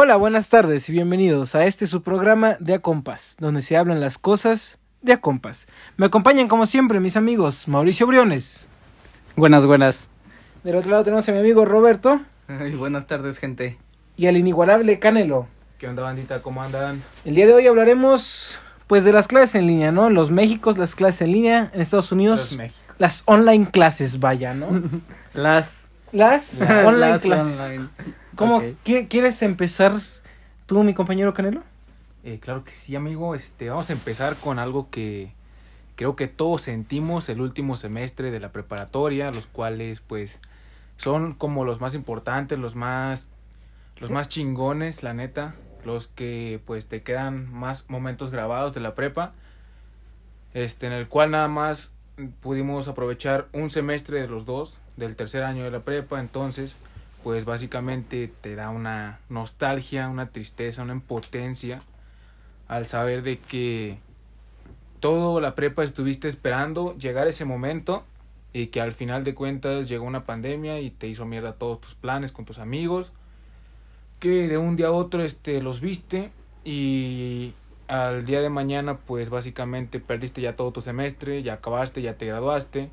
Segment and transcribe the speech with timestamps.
[0.00, 4.00] Hola, buenas tardes y bienvenidos a este su programa de A Compas, donde se hablan
[4.00, 5.66] las cosas de A Compas.
[5.96, 8.68] Me acompañan como siempre mis amigos Mauricio Briones.
[9.34, 10.08] Buenas, buenas.
[10.62, 13.76] Del otro lado tenemos a mi amigo Roberto Ay, buenas tardes, gente.
[14.16, 15.48] y al inigualable Canelo.
[15.78, 16.42] ¿Qué onda, bandita?
[16.42, 17.02] ¿Cómo andan?
[17.24, 20.06] El día de hoy hablaremos pues de las clases en línea, ¿no?
[20.06, 22.56] En los Méxicos, las clases en línea, en Estados Unidos,
[22.98, 24.68] las online clases, vaya, ¿no?
[25.34, 27.60] Las, Las las- online las clases.
[27.60, 27.88] online.
[28.38, 29.94] ¿Cómo quieres empezar
[30.66, 31.64] tú, mi compañero Canelo?
[32.22, 33.34] Eh, claro que sí, amigo.
[33.34, 35.32] Este, vamos a empezar con algo que
[35.96, 40.38] creo que todos sentimos el último semestre de la preparatoria, los cuales, pues,
[40.96, 43.26] son como los más importantes, los más,
[43.98, 48.94] los más chingones, la neta, los que, pues, te quedan más momentos grabados de la
[48.94, 49.32] prepa,
[50.54, 51.90] este, en el cual nada más
[52.40, 56.76] pudimos aprovechar un semestre de los dos, del tercer año de la prepa, entonces,
[57.22, 61.82] pues, básicamente te da una nostalgia, una tristeza, una impotencia
[62.68, 63.98] al saber de que
[65.00, 68.04] todo la prepa estuviste esperando llegar ese momento
[68.52, 71.94] y que al final de cuentas llegó una pandemia y te hizo mierda todos tus
[71.94, 73.12] planes con tus amigos
[74.18, 76.30] que de un día a otro este los viste
[76.64, 77.52] y
[77.86, 82.26] al día de mañana pues básicamente perdiste ya todo tu semestre ya acabaste ya te
[82.26, 82.90] graduaste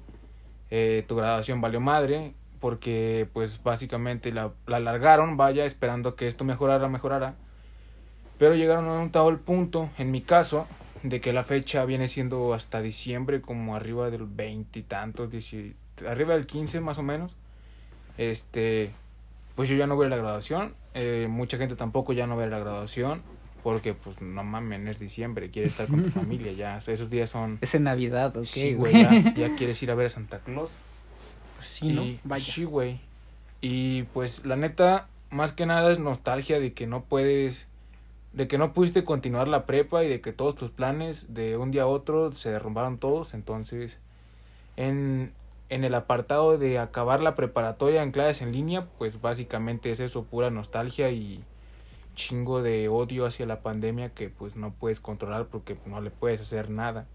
[0.70, 2.34] eh, tu graduación valió madre
[2.66, 7.36] porque pues básicamente la, la alargaron vaya esperando que esto mejorara mejorara
[8.38, 10.68] pero llegaron a un tal punto, en mi caso,
[11.04, 15.30] de que la fecha viene siendo hasta diciembre, como arriba del veinte y tantos,
[16.08, 17.36] arriba del 15 más o menos.
[18.18, 18.92] Este,
[19.56, 20.74] pues yo ya no voy a la graduación.
[20.94, 23.22] eh, mucha gente tampoco ya no va a la graduación.
[23.64, 26.78] Porque, pues, no mames, es diciembre, quieres estar con tu familia ya.
[26.78, 27.58] Esos días son.
[27.62, 30.78] Es en Navidad, ok, sí, güey, ya, ya quieres ir a ver a Santa Claus.
[31.56, 32.04] Pues sí, ¿no?
[32.04, 32.44] Y- Vaya.
[32.54, 33.00] Sí, güey.
[33.62, 37.66] Y pues la neta, más que nada es nostalgia de que no puedes,
[38.34, 41.72] de que no pudiste continuar la prepa y de que todos tus planes de un
[41.72, 43.34] día a otro se derrumbaron todos.
[43.34, 43.98] Entonces,
[44.78, 45.32] en,
[45.70, 50.24] en el apartado de acabar la preparatoria en clases en línea, pues básicamente es eso,
[50.26, 51.44] pura nostalgia y
[52.14, 56.40] chingo de odio hacia la pandemia que pues no puedes controlar porque no le puedes
[56.42, 57.08] hacer nada.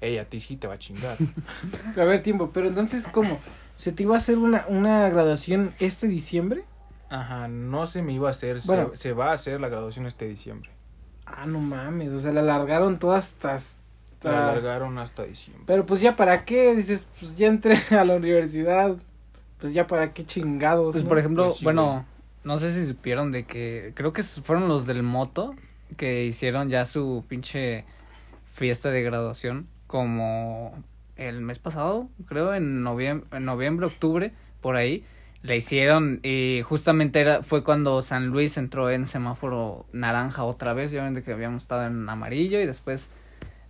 [0.00, 1.16] Ella a ti sí te va a chingar.
[1.96, 3.40] A ver, tiempo, pero entonces, ¿cómo?
[3.78, 6.64] ¿Se te iba a hacer una, una graduación este diciembre?
[7.10, 8.90] Ajá, no se me iba a hacer, se- Bueno.
[8.94, 10.68] se, va a hacer la graduación este diciembre.
[11.24, 13.54] Ah, no mames, o sea, la alargaron todas hasta...
[13.54, 13.78] hasta-
[14.30, 15.62] La alargaron hasta diciembre.
[15.66, 18.96] Pero pues ya para qué, dices, pues ya entré a la universidad,
[19.60, 20.92] pues ya para qué chingados.
[20.94, 21.08] Pues ¿no?
[21.08, 22.04] por ejemplo, Pues sí, bueno,
[22.42, 25.54] no sé si supieron de que creo que fueron los del moto
[25.96, 27.84] que hicieron ya su pinche
[28.54, 30.74] fiesta de graduación como
[31.18, 35.04] el mes pasado, creo en noviembre, en noviembre, octubre, por ahí.
[35.42, 40.90] La hicieron y justamente era, fue cuando San Luis entró en semáforo naranja otra vez,
[40.90, 43.10] ya ven de que habíamos estado en amarillo y después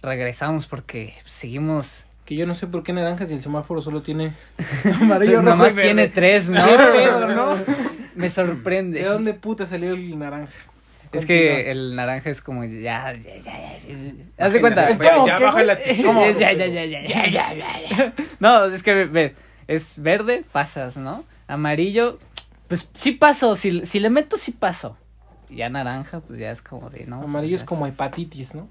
[0.01, 4.33] regresamos porque seguimos Que yo no sé por qué naranjas y el semáforo solo tiene
[5.03, 5.89] amarillo, Nada rojo y más verde.
[5.89, 6.65] tiene tres, ¿no?
[6.67, 7.57] ¿Qué pedo, no?
[8.15, 9.01] Me sorprende.
[9.01, 10.53] ¿De dónde puta salió el naranja?
[11.13, 13.53] Es que el naranja es como ya, ya, ya, ya.
[13.87, 14.45] ya.
[14.47, 14.89] Haz de cuenta.
[14.91, 15.79] Es como ya baja la.
[15.83, 18.13] Ya, ya, ya, ya, ya, ya.
[18.41, 19.35] No, es que ve,
[19.67, 21.25] es verde, pasas, ¿no?
[21.47, 22.19] Amarillo,
[22.69, 24.97] pues sí paso, si, si le meto sí paso.
[25.51, 27.23] Y ya naranja, pues ya es como de, ¿no?
[27.23, 28.69] Amarillo es Pues, como hepatitis, ¿no?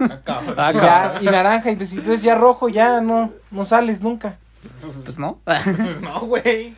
[0.00, 4.38] Acá, Ah, Y ya- y naranja, entonces, entonces ya rojo, ya no, no sales nunca.
[5.04, 5.40] Pues no.
[6.02, 6.74] no, güey.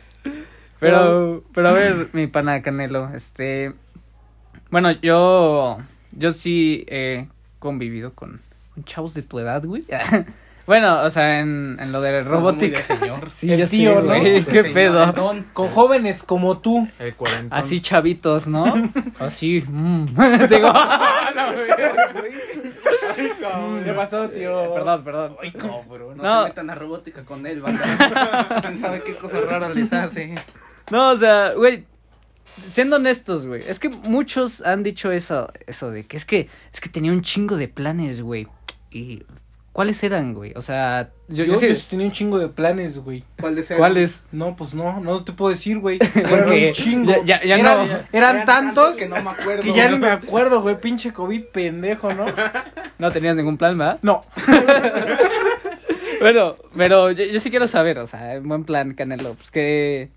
[0.79, 3.73] Pero, pero a ver, mi pana Canelo, este,
[4.73, 5.77] bueno, yo,
[6.11, 7.27] yo sí he
[7.59, 8.41] convivido con,
[8.73, 9.83] con chavos de tu edad, güey.
[10.65, 12.81] bueno, o sea, en, en lo de robótica.
[12.81, 13.29] señor.
[13.31, 14.07] Sí, El tío, sé, ¿no?
[14.07, 15.11] güey, qué señor, pedo.
[15.13, 15.43] don.
[15.53, 16.87] Con jóvenes como tú.
[16.97, 17.55] El cuarentón.
[17.57, 18.65] Así chavitos, ¿no?
[19.19, 20.05] Así, mm.
[20.49, 20.73] Digo,
[23.83, 24.73] ¿Qué pasó, tío?
[24.73, 25.35] perdón, perdón.
[25.41, 26.17] Ay, cabrón.
[26.17, 26.41] No, No.
[26.43, 28.59] se metan a robótica con él, banda.
[28.61, 30.33] ¿Quién sabe qué cosas raras les hace?
[30.91, 31.85] No, o sea, güey,
[32.65, 36.81] siendo honestos, güey, es que muchos han dicho eso, eso de que es que, es
[36.81, 38.47] que tenía un chingo de planes, güey.
[38.91, 39.23] Y,
[39.71, 40.53] ¿cuáles eran, güey?
[40.55, 43.23] O sea, yo, Yo, yo, tenía un chingo de planes, güey.
[43.39, 43.77] ¿Cuál de ser?
[43.77, 44.21] ¿cuáles?
[44.31, 45.97] No, pues no, no te puedo decir, güey.
[46.15, 47.11] Eran un chingo.
[47.11, 47.95] ya- ya- ya eran, no.
[48.11, 49.63] eran tantos que no me acuerdo.
[49.63, 50.79] que ya ni me acuerdo, güey.
[50.79, 52.25] Pinche COVID pendejo, ¿no?
[52.99, 53.99] No tenías ningún plan, ¿verdad?
[54.03, 54.23] No.
[56.19, 60.09] Bueno, pero yo, yo sí quiero saber, o sea, en buen plan, Canelo, pues qué,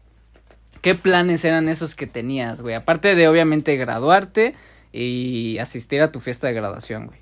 [0.87, 2.77] qué planes eran esos que tenías, güey.
[2.77, 4.55] Aparte de obviamente graduarte
[4.93, 7.19] y asistir a tu fiesta de graduación, güey.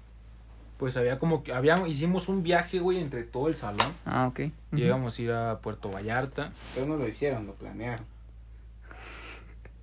[0.77, 3.91] Pues había como que, había, hicimos un viaje, güey, entre todo el salón.
[4.05, 4.51] Ah, ok.
[4.73, 6.53] Llegamos a ir a Puerto Vallarta.
[6.75, 8.05] Pero no lo hicieron, lo planearon.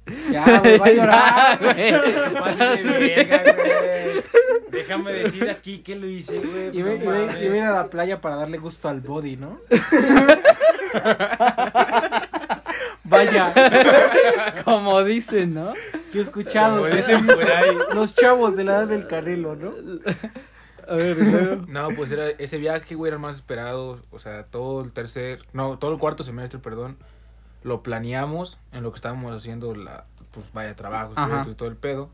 [0.31, 1.59] Ya, güey, va a llorar.
[1.73, 1.91] güey.
[4.71, 6.69] Déjame decir aquí que lo hice, güey.
[6.77, 9.59] Y no ve- y ven a la playa para darle gusto al body, ¿no?
[13.25, 15.73] Vaya, Como dicen, ¿no?
[16.13, 17.75] yo he escuchado Como dicen por ahí.
[17.93, 19.73] los chavos de la edad del Canelo, ¿no?
[20.87, 21.67] A ver.
[21.69, 24.01] No, pues era ese viaje, güey, era el más esperado.
[24.11, 26.97] O sea, todo el tercer, no, todo el cuarto semestre, perdón,
[27.63, 31.77] lo planeamos en lo que estábamos haciendo, la, pues vaya, trabajos, proyectos y todo el
[31.77, 32.09] pedo.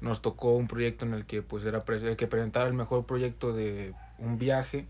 [0.00, 3.52] Nos tocó un proyecto en el que, pues, era el que presentara el mejor proyecto
[3.52, 4.86] de un viaje.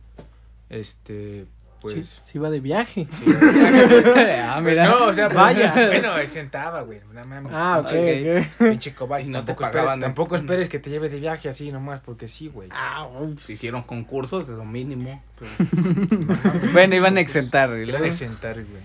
[0.69, 1.47] Este,
[1.81, 2.09] pues.
[2.09, 3.07] Sí, sí va de viaje.
[3.19, 3.25] sí.
[4.45, 4.87] ah, mira.
[4.87, 5.73] No, o sea, Vaya.
[5.73, 5.87] vaya.
[5.89, 7.01] Bueno, exentaba, güey.
[7.13, 7.53] No mames.
[7.55, 7.95] Ah, ok, Ok.
[8.61, 8.69] ok.
[8.71, 9.27] Pinche cobayo.
[9.27, 12.01] Y no te tampoco, pagaban, esperes, tampoco esperes que te lleve de viaje así nomás,
[12.05, 12.69] porque sí, güey.
[12.73, 13.09] Ah,
[13.49, 15.23] hicieron concursos, es lo mínimo.
[16.73, 17.89] Bueno, iban a exentar, güey.
[17.89, 18.83] Iban a exentar, güey.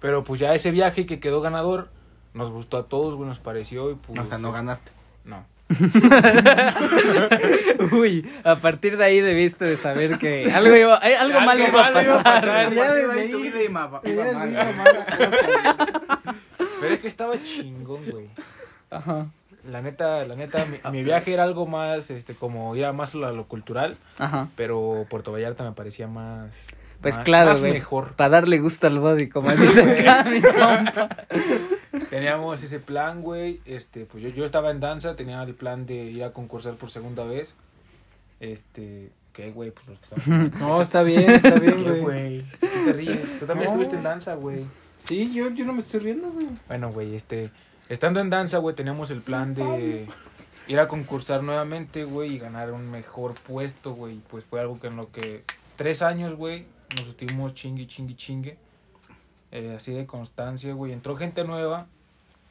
[0.00, 1.88] Pero pues ya ese viaje que quedó ganador,
[2.34, 4.18] nos gustó a todos, güey, nos pareció y pues...
[4.20, 4.90] o sea, no ganaste.
[5.24, 5.44] No.
[7.92, 11.60] Uy, a partir de ahí debiste de saber que algo iba, ay, algo Algo mal
[11.60, 12.72] iba a malo iba a pasar.
[16.80, 18.28] Pero es que estaba chingón, güey.
[18.90, 19.26] Ajá,
[19.68, 23.14] La neta, la neta, mi, mi viaje era algo más, este, como ir a más
[23.14, 24.48] a lo cultural, ajá.
[24.56, 26.50] pero Puerto Vallarta me parecía más...
[27.04, 27.72] Pues más- claro, Más güey.
[27.74, 28.12] mejor.
[28.14, 31.08] Para darle gusto al body, como dice acá mi compa.
[32.10, 33.60] Teníamos ese plan, güey.
[33.64, 36.90] Este, pues yo, yo estaba en danza, tenía el plan de ir a concursar por
[36.90, 37.54] segunda vez.
[38.40, 39.70] Este, ¿qué, güey?
[39.70, 40.52] Pues los que estaban.
[40.58, 42.00] No, está bien, está bien, ¿Qué, güey.
[42.00, 42.44] güey?
[42.60, 43.38] ¿Qué te ríes?
[43.38, 43.72] Tú también No.
[43.72, 44.64] estuviste en danza, güey.
[44.98, 46.48] Sí, yo, yo no me estoy riendo, güey.
[46.66, 47.50] Bueno, güey, este,
[47.88, 50.06] estando en danza, güey, teníamos el plan de
[50.66, 54.20] ir a concursar nuevamente, güey, y ganar un mejor puesto, güey.
[54.30, 55.42] Pues fue algo que en lo que
[55.76, 56.64] tres años, güey,
[56.96, 58.58] nos estuvimos chingue, chingue, chingue.
[59.52, 60.92] Eh, así de constancia, güey.
[60.92, 61.86] Entró gente nueva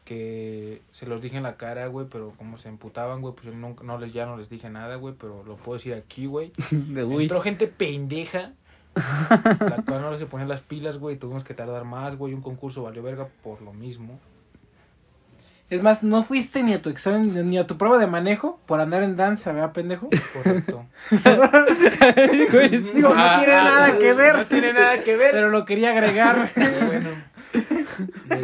[0.05, 3.53] que se los dije en la cara, güey, pero como se emputaban, güey, pues yo
[3.53, 6.51] no, no les, ya no les dije nada, güey, pero lo puedo decir aquí, güey.
[6.95, 8.53] Entró gente pendeja.
[8.95, 11.17] la cual no se ponían las pilas, güey.
[11.17, 12.33] Tuvimos que tardar más, güey.
[12.33, 14.19] Un concurso valió verga por lo mismo.
[15.69, 18.79] Es más, no fuiste ni a tu examen, ni a tu prueba de manejo por
[18.79, 20.09] andar en danza, ¿verdad, pendejo?
[20.33, 20.85] Correcto.
[21.09, 24.35] Digo, no Ah, tiene ah, nada que ver.
[24.35, 25.31] No tiene nada que ver.
[25.31, 26.49] Pero lo quería agregar.
[26.53, 27.09] Pero bueno.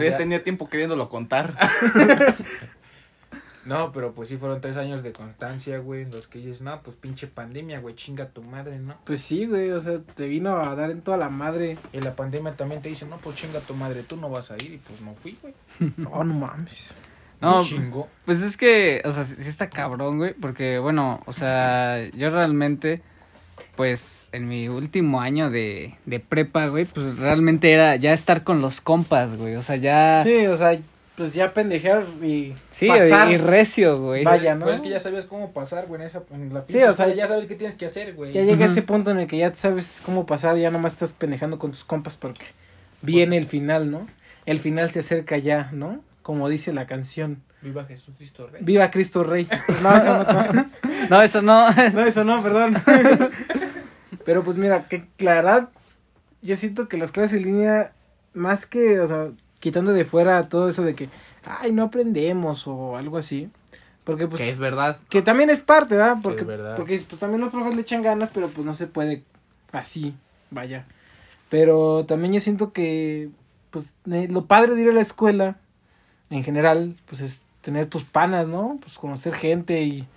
[0.03, 1.55] Ya tenía tiempo queriéndolo contar.
[3.65, 6.03] No, pero pues sí fueron tres años de constancia, güey.
[6.03, 7.93] En los que dices, no, pues pinche pandemia, güey.
[7.93, 8.95] Chinga tu madre, ¿no?
[9.03, 11.77] Pues sí, güey, o sea, te vino a dar en toda la madre.
[11.93, 14.01] Y la pandemia también te dice, no, pues chinga tu madre.
[14.01, 14.73] Tú no vas a ir.
[14.73, 15.53] Y pues no fui, güey.
[15.97, 16.97] No, no mames.
[17.41, 17.61] No.
[18.25, 22.29] Pues es que, o sea, sí sí está cabrón, güey, porque, bueno, o sea, yo
[22.29, 23.01] realmente,
[23.75, 28.61] pues, en mi último año de, de prepa, güey, pues realmente era ya estar con
[28.61, 30.21] los compas, güey, o sea, ya...
[30.23, 30.77] Sí, o sea,
[31.15, 33.29] pues ya pendejear y Sí, pasar.
[33.29, 34.23] y, y recio, güey.
[34.23, 34.65] Vaya, ¿no?
[34.65, 37.13] Pues es que ya sabías cómo pasar, güey, en, esa, en la Sí, o sea,
[37.13, 38.31] ya sabes qué tienes que hacer, güey.
[38.31, 38.71] Ya llega Ujú.
[38.73, 41.83] ese punto en el que ya sabes cómo pasar, ya nomás estás pendejando con tus
[41.83, 42.45] compas porque
[43.01, 44.07] viene el final, ¿no?
[44.45, 46.01] El final se acerca ya, ¿no?
[46.21, 47.41] Como dice la canción.
[47.61, 48.63] Viva Jesucristo Rey.
[48.63, 49.47] Viva Cristo Rey.
[49.83, 50.69] No, eso no.
[51.09, 51.67] No, eso no.
[51.93, 52.77] No, eso no, perdón.
[54.25, 55.69] Pero pues mira, que la verdad,
[56.41, 57.93] yo siento que las clases en línea,
[58.33, 61.09] más que, o sea, quitando de fuera todo eso de que,
[61.45, 63.49] ay, no aprendemos o algo así.
[64.03, 64.41] Porque pues...
[64.41, 64.97] Que es verdad.
[65.09, 66.17] Que también es parte, ¿verdad?
[66.21, 66.75] Porque, es verdad.
[66.75, 69.23] porque pues también los profes le echan ganas, pero pues no se puede
[69.71, 70.13] así,
[70.49, 70.85] vaya.
[71.49, 73.29] Pero también yo siento que,
[73.71, 75.57] pues, lo padre de ir a la escuela,
[76.29, 78.77] en general, pues es tener tus panas, ¿no?
[78.81, 80.07] Pues conocer gente y...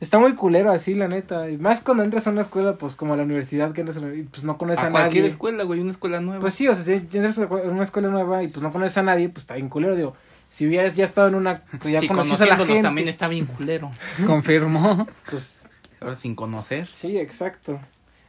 [0.00, 1.48] Está muy culero así, la neta.
[1.48, 4.00] Y más cuando entras a una escuela, pues como a la universidad, que entras a
[4.00, 5.32] la- y pues no conoces a, A cualquier nadie.
[5.32, 6.40] escuela, güey, una escuela nueva.
[6.40, 9.02] Pues sí, o sea, si entras a una escuela nueva y pues no conoces a
[9.04, 10.16] nadie, pues está bien culero, digo.
[10.50, 13.46] Si hubieras ya estado en una ya sí, conocías a la gente, también está bien
[13.46, 13.92] culero.
[14.26, 15.06] Confirmó.
[15.30, 15.68] pues
[16.00, 16.88] Ahora sin conocer.
[16.88, 17.78] Sí, exacto.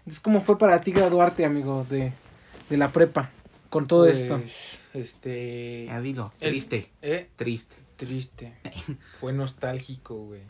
[0.01, 2.13] Entonces, ¿cómo fue para ti graduarte, amigo, de,
[2.69, 3.31] de la prepa
[3.73, 4.39] con todo Pues, esto?
[4.93, 5.85] Este.
[5.87, 7.75] Ya dilo, el- triste, Eh, triste.
[7.95, 8.53] triste.
[9.19, 10.41] Fue nostálgico, güey.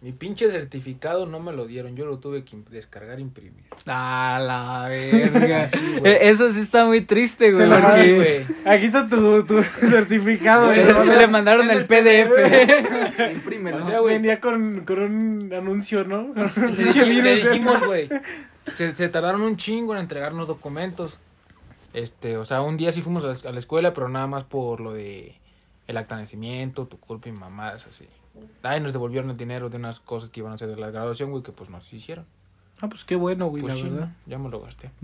[0.00, 3.62] Mi pinche certificado no me lo dieron, yo lo tuve que descargar e imprimir.
[3.86, 5.68] A la verga.
[5.72, 6.12] Sí, güey.
[6.12, 7.68] Eh, Eso sí está muy triste, güey.
[7.70, 8.46] Sí, güey.
[8.64, 10.74] Aquí está tu, tu certificado.
[10.74, 11.06] Se, güey.
[11.06, 12.32] se le mandaron el PDF.
[13.32, 13.76] Imprímelo.
[13.76, 14.16] O sea, güey.
[14.16, 16.34] Venía con, con un anuncio, ¿no?
[16.34, 17.36] Con un Le, ¿eh?
[17.36, 18.08] dijimos, güey.
[18.74, 21.18] Se, se tardaron un chingo en entregarnos documentos.
[21.94, 24.92] Este, o sea, un día sí fuimos a la, escuela, pero nada más por lo
[24.92, 25.36] de
[25.86, 28.06] el acta de nacimiento, tu culpa y mamadas así.
[28.62, 31.30] Ay, nos devolvieron el dinero de unas cosas que iban a hacer de la graduación,
[31.30, 32.24] güey, que pues no se hicieron.
[32.80, 34.08] Ah, pues qué bueno, güey, Pues la sí, verdad.
[34.26, 34.90] ya me lo gasté.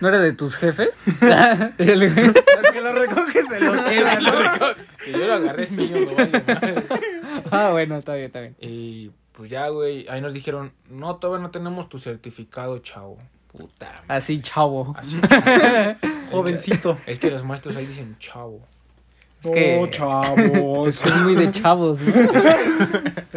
[0.00, 0.90] ¿No era de tus jefes?
[1.78, 4.74] El que lo recoges se lo queda, ¿no?
[5.02, 6.84] Que yo lo agarré es mío, no vale madre.
[7.50, 8.56] ah, bueno, está bien, está bien.
[8.60, 13.16] Y pues ya, güey, ahí nos dijeron, no, todavía no tenemos tu certificado, chavo.
[13.56, 14.02] Puta.
[14.08, 14.94] Así, chavo.
[14.98, 15.18] Así,
[16.30, 16.98] Jovencito.
[17.06, 18.60] Es que los maestros ahí dicen chavo.
[19.42, 21.04] Es que- Oh, chavos.
[21.04, 22.12] Es muy de chavos, ¿no?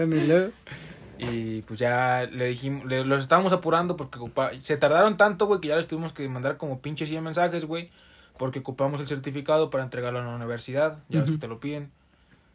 [1.22, 5.60] Y pues ya le dijimos, le- los estábamos apurando porque ocupa- se tardaron tanto, güey,
[5.60, 7.90] que ya les tuvimos que mandar como pinches 100 mensajes, güey,
[8.38, 11.92] porque ocupamos el certificado para entregarlo a la universidad, ya ves que te lo piden.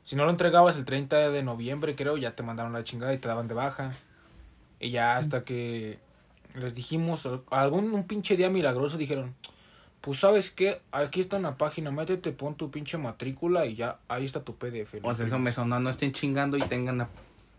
[0.03, 3.19] Si no lo entregabas el 30 de noviembre, creo, ya te mandaron la chingada y
[3.19, 3.93] te daban de baja.
[4.81, 5.99] Y ya hasta que
[6.55, 9.35] les dijimos, algún un pinche día milagroso dijeron,
[10.01, 14.25] pues sabes qué, aquí está una página, métete, pon tu pinche matrícula y ya, ahí
[14.25, 14.97] está tu PDF.
[15.03, 17.09] O sea, eso me sonó, no estén chingando y tengan la...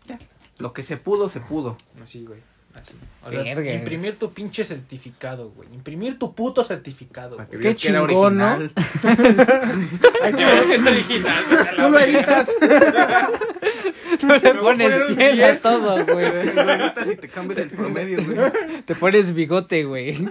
[0.06, 0.18] Ya.
[0.58, 1.76] Lo que se pudo, se pudo.
[2.02, 2.40] Así, güey.
[2.76, 2.92] Así.
[3.24, 3.72] O sea, Verga.
[3.72, 5.68] imprimir tu pinche certificado, güey.
[5.74, 7.48] Imprimir tu puto certificado, güey.
[7.48, 8.54] Qué veas que era chingón, ¿no?
[8.54, 8.70] original.
[10.22, 11.76] Es.
[11.76, 12.50] Tú lo editas.
[14.22, 15.62] Le a pones poner un cielo a 10.
[15.62, 16.54] todo, güey.
[16.54, 18.82] Lo editas y te cambias el promedio, güey.
[18.84, 20.28] Te pones bigote, güey.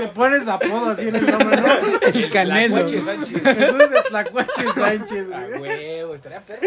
[0.00, 2.00] Le pones apodo así en el nombre, ¿no?
[2.00, 2.84] El canelo.
[2.86, 3.42] Tlacuache Sánchez.
[4.74, 5.60] Sánchez, A güey.
[5.60, 6.60] huevo, estaría perro.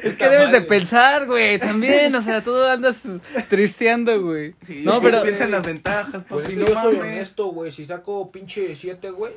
[0.00, 3.06] Es que debes de pensar, güey, también, o sea, tú andas
[3.48, 4.54] tristeando, güey.
[4.66, 7.46] Sí, no, pero Piensa en las ventajas, Pues papi, es que no yo soy honesto,
[7.48, 7.70] güey.
[7.72, 9.32] Si saco pinche 7, güey.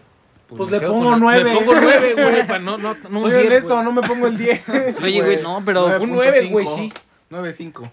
[0.47, 1.51] Pues me le pongo nueve.
[1.51, 2.47] Le pongo 9, güey.
[2.47, 3.83] para no, no, no un Soy 10, honesto, güey.
[3.83, 4.63] no me pongo el 10.
[5.03, 6.93] Oye, güey, no, pero Un 9, güey, sí.
[7.31, 7.89] 9.5.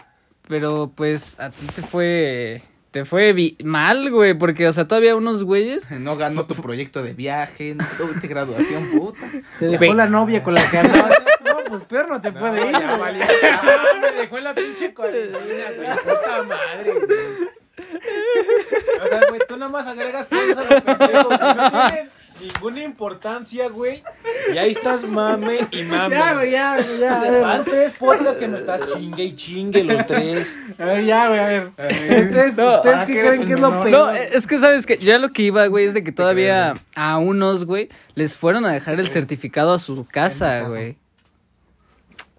[0.47, 5.43] pero pues a ti te fue te fue mal, güey, porque o sea, todavía unos
[5.43, 9.27] güeyes No ganó tu proyecto de viaje, no tuviste graduación, puta.
[9.57, 11.17] Te dejó la novia con la que andabas.
[11.63, 12.71] No, pues peor no te No, puede ir.
[12.71, 13.23] ya valió.
[13.43, 15.89] Ah, me dejó en la pinche cuarentena, güey.
[15.97, 17.53] Puta madre, güey.
[19.03, 22.83] O sea, güey, tú nada más agregas cosas a lo pendejo, que no tienen ninguna
[22.83, 24.03] importancia, güey.
[24.53, 26.15] Y ahí estás mame y mame.
[26.15, 27.31] Ya, güey, ya, güey, ya.
[27.41, 30.59] Van tres podcasts que me estás chingue y chingue los tres.
[30.77, 31.67] a ver, ya, güey, a ver.
[31.77, 33.89] ¿Ustedes, No, ¿ustedes ¿para qué creen que es lo peor?
[33.91, 36.75] No, eh, es que sabes que ya lo que iba, güey, es de que todavía
[36.95, 40.97] a unos, güey, les fueron a dejar el certificado a su casa, güey.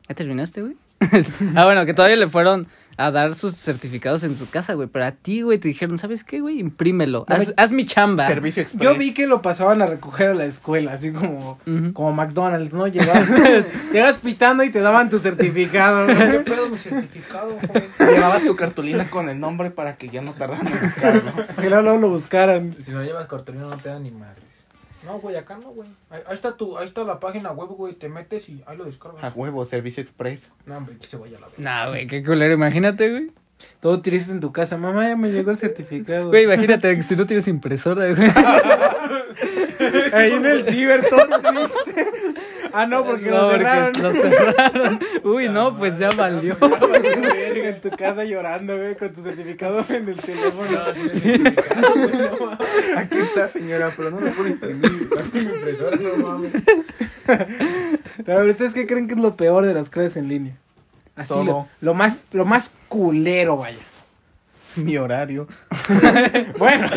[0.08, 0.76] ¿Ya terminaste, güey?
[1.54, 4.88] ah, bueno, que todavía le fueron a dar sus certificados en su casa, güey.
[4.88, 6.61] Pero a ti, güey, te dijeron, ¿sabes qué, güey?
[6.61, 7.25] Imprímelo.
[7.28, 8.28] Haz, haz mi chamba.
[8.28, 8.82] Servicio express.
[8.82, 11.58] Yo vi que lo pasaban a recoger a la escuela, así como,
[11.92, 12.87] como McDonald's, ¿no?
[12.94, 13.28] Llegas,
[13.92, 16.06] llegas pitando y te daban tu certificado.
[16.06, 16.44] ¿Qué güey.
[16.44, 17.84] pedo mi certificado, joven?
[17.99, 21.32] Llevabas tu cartulina con el nombre para que ya no tardaran en buscarlo.
[21.61, 22.76] Que luego, lo buscaran.
[22.80, 24.53] Si no llevas cartulina no te dan ni madres.
[25.04, 25.88] No, güey, acá no, güey.
[26.11, 27.94] Ahí, ahí está tu, ahí está la página web, güey.
[27.94, 29.23] Te metes y ahí lo descargas.
[29.23, 30.52] A huevo, servicio express.
[30.66, 31.62] No, hombre, que se vaya a la verga.
[31.62, 32.54] Nah, güey, qué culero.
[32.54, 33.30] Imagínate, güey.
[33.80, 34.76] Todo triste en tu casa.
[34.76, 36.28] Mamá, ya me llegó el certificado.
[36.28, 38.28] Güey, imagínate que si no tienes impresora, güey.
[40.12, 42.12] Ahí en el ciber, todo triste.
[42.76, 44.02] Ah, no, porque No, lo porque cerraron.
[44.02, 45.00] lo cerraron.
[45.23, 46.57] Uy, no, pues ya valió.
[46.61, 50.78] Verga, en tu casa llorando, güey, con tu certificado en el teléfono.
[52.97, 54.90] Aquí está, señora, pero no lo puedo imprimir.
[55.33, 56.52] Mi impresora, no mames.
[58.25, 60.57] Pero ustedes qué creen que es lo peor de las clases en línea?
[61.16, 61.45] Así Todo.
[61.45, 63.78] Lo, lo más lo más culero, vaya.
[64.76, 65.47] Mi horario.
[66.59, 66.88] Bueno.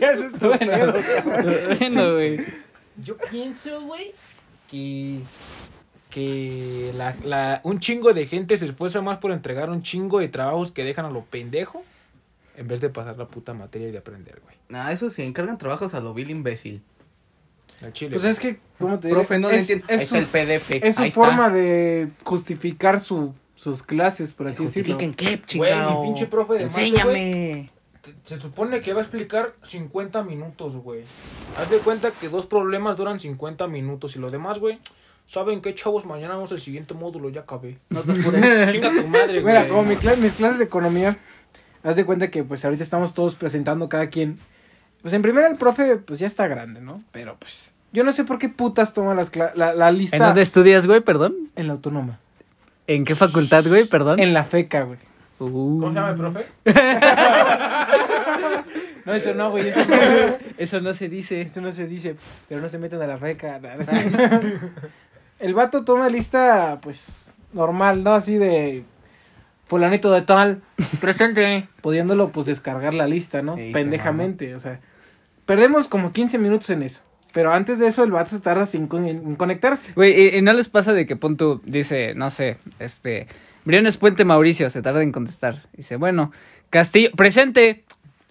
[0.00, 1.78] ya es tu pedo, cabrón.
[1.78, 2.65] Bueno, güey.
[3.04, 4.12] Yo pienso, güey,
[4.70, 5.20] que
[6.10, 10.28] que la, la, un chingo de gente se esfuerza más por entregar un chingo de
[10.28, 11.84] trabajos que dejan a lo pendejo
[12.56, 14.56] en vez de pasar la puta materia y de aprender, güey.
[14.70, 16.80] Nah, eso se encargan trabajos a lo vil imbécil.
[17.82, 18.12] Al chile.
[18.12, 19.18] Pues es que, ¿cómo te diré?
[19.20, 19.86] Profe, no le es, entiendo.
[19.90, 20.70] Ahí es está el PDF.
[20.70, 21.56] es su ahí forma está.
[21.58, 24.94] de justificar su, sus clases, por así decirlo.
[24.94, 26.00] ¿Justifiquen qué, Güey, chingao?
[26.00, 27.70] mi pinche profe de mate, Enséñame.
[28.24, 31.02] Se supone que va a explicar 50 minutos, güey.
[31.58, 34.78] Haz de cuenta que dos problemas duran 50 minutos y lo demás, güey.
[35.26, 36.04] ¿Saben qué, chavos?
[36.04, 37.76] Mañana vamos al siguiente módulo, ya acabé.
[37.90, 38.70] No te apures.
[38.72, 39.54] Chinga tu madre, güey.
[39.54, 41.18] Mira, como mi cla- mis clases de economía,
[41.82, 44.38] haz de cuenta que pues ahorita estamos todos presentando cada quien.
[45.02, 47.02] Pues en primera el profe pues ya está grande, ¿no?
[47.12, 50.42] Pero pues yo no sé por qué putas toma las la, la lista ¿En dónde
[50.42, 51.00] estudias, güey?
[51.00, 51.34] Perdón.
[51.56, 52.18] en la autónoma.
[52.86, 53.84] ¿En qué facultad, güey?
[53.86, 54.20] Perdón.
[54.20, 54.98] En la feca, güey.
[55.38, 55.80] Uh.
[55.80, 56.46] ¿Cómo se llama el profe?
[59.06, 59.96] No, eso no, güey, eso no,
[60.58, 61.42] Eso no se dice.
[61.42, 62.16] eso no se dice,
[62.48, 63.60] pero no se meten a la feca.
[63.60, 63.84] nada.
[65.38, 68.14] El vato toma lista pues normal, ¿no?
[68.14, 68.82] Así de
[69.68, 70.62] fulanito de tal,
[71.00, 73.54] presente, pudiéndolo pues descargar la lista, ¿no?
[73.72, 74.80] Pendejamente, o sea,
[75.44, 77.02] perdemos como 15 minutos en eso.
[77.36, 78.86] Pero antes de eso, el vato se tarda en
[79.36, 79.92] conectarse.
[79.92, 83.26] Güey, y, y no les pasa de que pon tú, dice, no sé, este,
[83.66, 85.64] Briones Puente Mauricio, se tarda en contestar.
[85.74, 86.32] Dice, bueno,
[86.70, 87.84] Castillo, presente.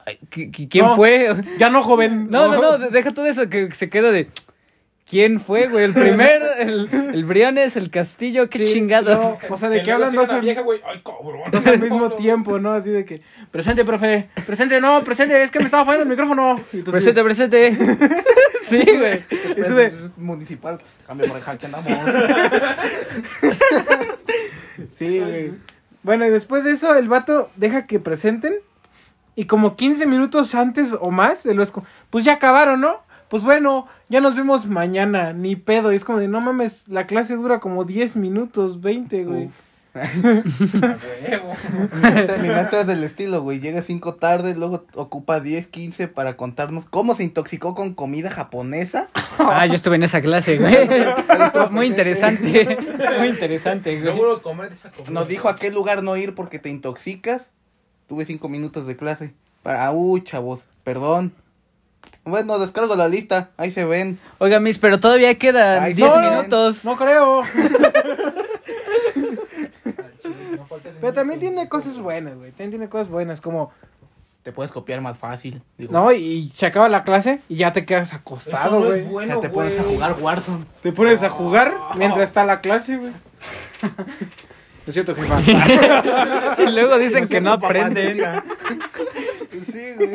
[0.08, 0.96] Ay, ¿qui- qui- ¿Quién No.
[0.96, 1.36] fue?
[1.60, 2.28] Ya no, joven.
[2.32, 4.28] No, no, no, de- deja todo eso, que se queda de...
[5.08, 5.86] ¿Quién fue, güey?
[5.86, 9.20] El primero, el, el Briones, el Castillo, qué Sí, chingados.
[9.20, 10.82] no, o sea, de luego hablan dos al, vieja, güey.
[10.84, 11.52] Ay, cabrón.
[11.52, 12.74] dos al mismo tiempo, ¿no?
[12.74, 13.22] Así de que,
[13.52, 16.60] presente, profe, presente, no, presente, es que me estaba fallando el micrófono.
[16.74, 17.78] Entonces- Presente, presente.
[18.68, 19.24] sí, güey.
[19.58, 21.92] Eso de- Municipal, cambio por el que andamos.
[24.98, 25.54] Sí, güey.
[26.04, 28.56] Bueno, y después de eso, el vato deja que presenten.
[29.36, 33.02] Y como 15 minutos antes o más, el Vasco, pues ya acabaron, ¿no?
[33.30, 35.92] Pues bueno, ya nos vemos mañana, ni pedo.
[35.92, 39.50] Y es como de, no mames, la clase dura como 10 minutos, 20, güey.
[42.42, 43.60] Mi maestra, es del estilo, güey.
[43.60, 49.08] Llega cinco tarde, luego ocupa 10, 15 para contarnos cómo se intoxicó con comida japonesa.
[49.40, 50.90] Ah, yo estuve en esa clase, güey.
[51.72, 52.78] Muy interesante.
[53.20, 54.14] Muy interesante, güey.
[54.14, 55.12] Seguro comer de esa comida.
[55.12, 57.50] Nos dijo a qué lugar no ir porque te intoxicas.
[58.08, 59.34] Tuve cinco minutos de clase.
[59.64, 61.34] Para, uy, chavos, perdón.
[62.26, 64.20] Bueno, descargo la lista, ahí se ven.
[64.40, 66.84] Oiga, Miss, pero todavía quedan Ay, 10 no, minutos.
[66.84, 67.44] No creo.
[67.44, 67.50] No
[71.02, 72.50] Pero también tiene cosas buenas, güey.
[72.50, 73.72] También tiene cosas buenas, como,
[74.42, 75.62] Te puedes copiar más fácil.
[75.78, 79.04] Digo, no, y se acaba la clase y ya te quedas acostado, güey.
[79.04, 80.66] bueno, ya te pones a jugar Warzone.
[80.82, 83.14] Te pones a jugar mientras está la clase, güey.
[84.88, 85.42] Es cierto, jefa.
[86.60, 88.18] Y luego dicen que no aprenden.
[89.64, 90.12] sí, güey.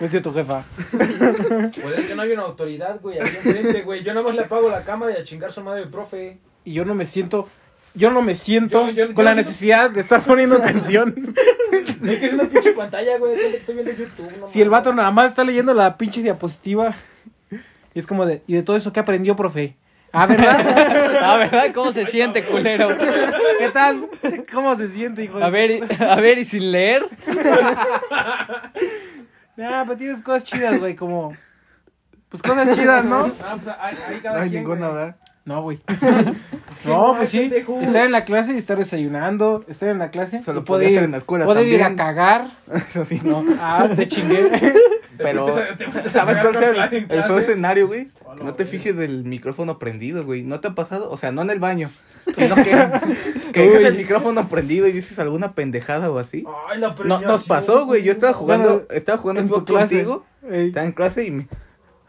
[0.00, 0.64] No es cierto, jefa.
[0.90, 4.04] Pues es que no hay una autoridad, güey, enfrente, güey.
[4.04, 6.38] Yo nada más le apago la cámara y a chingar su madre el profe.
[6.64, 7.48] Y yo no me siento,
[7.94, 11.34] yo no me siento Yo- yo- con yo la no- necesidad de estar poniendo atención.
[11.72, 13.34] Es que es una pinche pantalla, güey.
[13.56, 14.30] Estoy viendo YouTube.
[14.40, 16.94] No si el vato nada más está leyendo la pinche diapositiva.
[17.94, 19.76] Y es como de, ¿y de todo eso qué aprendió, profe?
[20.12, 21.18] Ah, ¿verdad?
[21.22, 21.72] Ah, ¿verdad?
[21.74, 22.88] ¿Cómo se siente, culero?
[23.58, 24.08] ¿Qué tal?
[24.52, 27.02] ¿Cómo se siente, hijo de A ver, y- a ver, y sin leer.
[29.60, 31.36] Ah, pero tienes cosas chidas, güey, como...
[32.28, 33.30] Pues cosas chidas, ¿no?
[33.42, 34.88] Ah, pues ahí, ahí cada No hay quien, ninguna.
[34.88, 35.16] ¿verdad?
[35.44, 35.80] No, güey.
[36.84, 37.50] No, no, pues sí.
[37.80, 40.42] Estar en la clase y estar desayunando, estar en la clase.
[40.42, 42.46] Se lo podía hacer en la escuela Poder ir a cagar.
[42.88, 43.42] Eso sí, no.
[43.58, 44.74] Ah, te chingué.
[45.18, 45.48] Pero,
[46.08, 46.96] ¿sabes cuál en el, clase?
[47.08, 48.08] el feo escenario, güey?
[48.42, 50.42] No te fijes del micrófono prendido, güey.
[50.42, 51.10] ¿No te ha pasado?
[51.10, 51.90] O sea, no en el baño,
[52.34, 56.44] sino que, que dejas el micrófono prendido y dices alguna pendejada o así.
[56.68, 58.02] Ay, la No, nos pasó, güey.
[58.02, 60.24] Yo estaba jugando, Bueno, estaba jugando en contigo.
[60.48, 60.68] Ey.
[60.68, 61.48] Estaba en clase y me...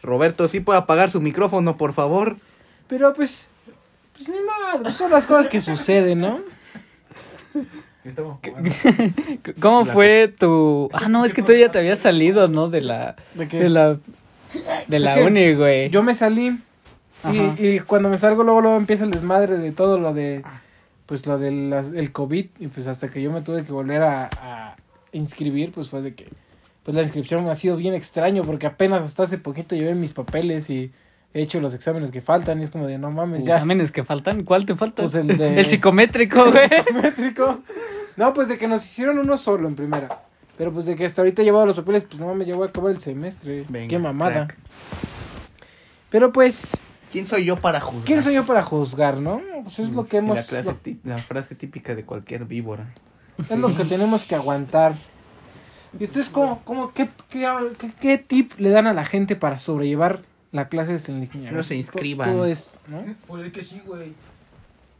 [0.02, 2.36] Roberto, ¿sí puede apagar su micrófono, por favor?
[2.88, 3.48] Pero pues,
[4.16, 6.40] pues ni madre, son las cosas que suceden, ¿no?
[8.04, 8.38] Estamos.
[9.60, 10.88] ¿Cómo fue tu...?
[10.92, 12.68] Ah, no, es que tú ya te habías salido, ¿no?
[12.68, 13.16] De la...
[13.34, 13.58] ¿De qué?
[13.58, 13.98] De la...
[14.88, 15.90] De la Es uni, güey.
[15.90, 16.58] Yo me salí
[17.30, 20.42] y, y cuando me salgo luego luego empieza el desmadre de todo lo de
[21.06, 24.30] pues lo del el COVID y pues hasta que yo me tuve que volver a,
[24.40, 24.76] a
[25.12, 26.28] inscribir pues fue de que
[26.82, 30.70] pues la inscripción ha sido bien extraño porque apenas hasta hace poquito llevé mis papeles
[30.70, 30.92] y
[31.34, 34.02] he hecho los exámenes que faltan y es como de no mames ya ¿Exámenes que
[34.04, 34.42] faltan?
[34.44, 35.02] ¿Cuál te falta?
[35.02, 36.68] pues el de El psicométrico, güey.
[36.68, 37.60] psicométrico.
[38.16, 40.08] No, pues de que nos hicieron uno solo en primera.
[40.58, 42.66] Pero pues de que hasta ahorita he llevado los papeles, pues no mames, ya voy
[42.66, 43.64] a acabar el semestre.
[43.68, 44.46] Venga, Qué mamada.
[44.48, 44.56] crack.
[46.10, 46.76] Pero pues,
[47.12, 48.04] ¿Quién soy yo para juzgar?
[48.04, 49.40] ¿quién soy yo para juzgar, no?
[49.62, 50.36] Pues es lo que hemos...
[50.36, 52.92] La, clase lo- tí- la frase típica de cualquier víbora.
[53.48, 54.94] es lo que tenemos que aguantar.
[55.98, 59.58] ¿Y ustedes cómo, cómo, qué, qué, qué, qué tip le dan a la gente para
[59.58, 60.20] sobrellevar
[60.52, 61.52] la clase en línea?
[61.52, 62.30] No se inscriban.
[62.32, 63.04] Todo esto, ¿no?
[63.26, 64.12] Puede que sí, güey.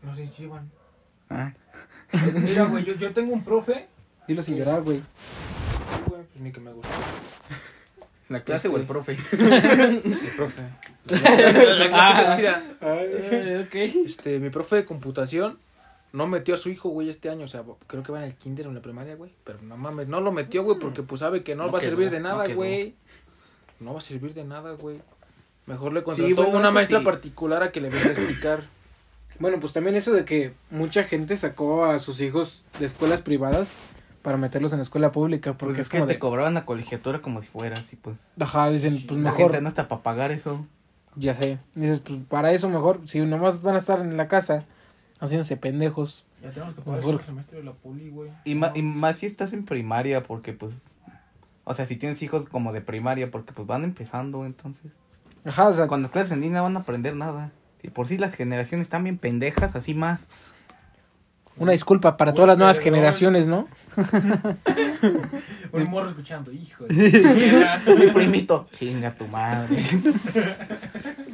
[0.03, 0.71] No se inscriban.
[1.29, 1.53] Ah,
[2.35, 3.87] Mira, güey, yo, yo tengo un profe.
[4.27, 4.99] Dilo sin llorar, güey.
[4.99, 6.89] Sí, güey, pues ni que me gusta.
[8.29, 9.17] ¿La clase o el Este- profe?
[10.05, 10.63] Mi profe.
[11.09, 12.65] La, la clase chida.
[13.65, 13.75] ok.
[14.07, 15.59] Este, mi profe de computación
[16.13, 17.45] no metió a su hijo, güey, este año.
[17.45, 19.33] O sea, creo que va en el kinder o en la primaria, güey.
[19.45, 21.81] Pero no mames, no lo metió, güey, porque pues sabe que no, No va a
[21.81, 22.57] servir de no nada, quedó.
[22.57, 22.95] güey.
[23.81, 25.01] No va a servir de nada, güey.
[25.71, 27.05] Mejor le Sí, contrató bueno, una maestra sí.
[27.05, 28.65] particular a que le venga a explicar.
[29.39, 33.73] Bueno, pues también eso de que mucha gente sacó a sus hijos de escuelas privadas
[34.21, 35.53] para meterlos en la escuela pública.
[35.53, 36.19] Porque Porque es es que como te de...
[36.19, 38.19] cobraban la colegiatura como si fueras y pues...
[38.39, 39.45] Ajá, dicen, pues La mejor...
[39.53, 40.67] gente no está para pagar eso.
[41.17, 41.59] Ya sé.
[41.75, 44.67] Dices, pues para eso mejor, si nomás van a estar en la casa
[45.21, 46.27] haciéndose pendejos.
[46.43, 48.31] Ya tenemos que pagar el semestre de la poli, güey.
[48.45, 50.75] Y, ma- y más si estás en primaria porque pues...
[51.65, 54.93] O sea, si tienes hijos como de primaria porque pues van empezando entonces.
[55.45, 57.51] Ajá, o sea, Cuando clases en línea van a aprender nada.
[57.83, 60.29] Y por si las generaciones están bien pendejas, así más.
[61.57, 62.95] una disculpa para todas las nuevas perdón.
[62.95, 63.67] generaciones, ¿no?
[65.73, 66.85] Un morro escuchando, hijo.
[66.87, 67.67] de-
[67.99, 68.67] Mi primito.
[68.79, 69.83] Chinga tu madre.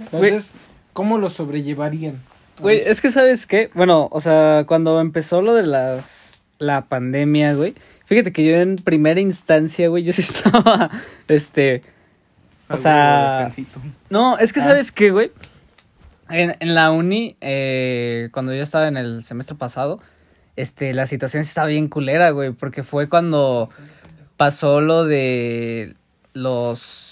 [0.00, 0.52] Entonces,
[0.92, 2.20] ¿cómo lo sobrellevarían?
[2.60, 7.52] Güey, es que sabes qué, bueno, o sea, cuando empezó lo de las la pandemia,
[7.54, 7.74] güey,
[8.06, 10.90] fíjate que yo en primera instancia, güey, yo sí estaba
[11.28, 11.82] este
[12.68, 13.52] o sea,
[14.10, 14.64] no, es que Ah.
[14.64, 15.30] sabes qué, güey,
[16.28, 20.00] en, en la uni eh, cuando yo estaba en el semestre pasado,
[20.56, 23.70] este la situación sí estaba bien culera, güey, porque fue cuando
[24.36, 25.94] pasó lo de
[26.32, 27.02] los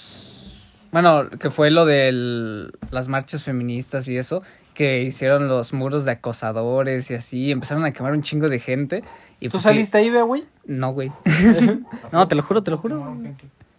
[0.92, 4.42] bueno, que fue lo de las marchas feministas y eso,
[4.74, 9.02] que hicieron los muros de acosadores y así, empezaron a quemar un chingo de gente.
[9.40, 10.44] Y ¿Tú pues sí- saliste ahí, ve, güey?
[10.66, 11.10] No, güey.
[12.12, 13.16] no, te lo juro, te lo juro.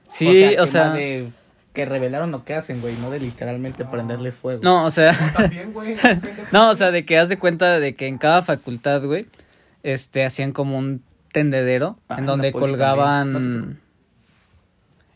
[0.09, 1.29] Sí, o sea, de
[1.75, 4.61] que revelaron lo que hacen, güey, no de literalmente prenderles fuego.
[4.63, 5.95] no, o sea, También, güey.
[6.51, 9.27] no, o sea, de que haz de cuenta de que en cada facultad, güey,
[9.83, 13.79] este, hacían como un tendedero Ah, en donde colgaban, también.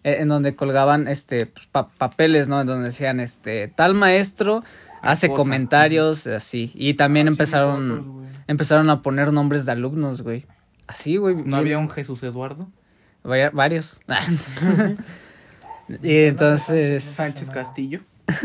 [0.04, 2.62] eh, en donde colgaban, este, pues, pa- papeles, ¿no?
[2.62, 4.63] En donde decían, este, tal maestro
[5.02, 5.38] hace cosa.
[5.38, 10.45] comentarios, así, y también Ah, empezaron, empezaron a poner nombres de alumnos, güey,
[10.88, 11.36] así, güey.
[11.36, 12.67] ¿No había un Jesús Eduardo?
[13.24, 14.02] Vari- varios.
[16.04, 18.02] y entonces, Sánchez Castillo.